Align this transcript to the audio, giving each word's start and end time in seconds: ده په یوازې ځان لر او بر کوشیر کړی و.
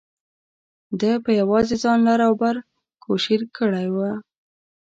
ده 0.99 1.11
په 1.23 1.31
یوازې 1.39 1.75
ځان 1.83 1.99
لر 2.07 2.19
او 2.27 2.33
بر 2.41 2.55
کوشیر 3.03 3.41
کړی 3.57 3.87
و. 3.93 3.97